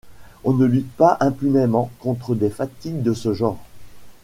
[0.43, 3.59] On ne lutte pas impunément contre des fatigues de ce genre.